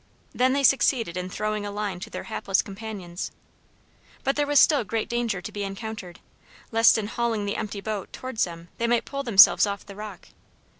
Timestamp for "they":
0.33-0.47, 8.79-8.87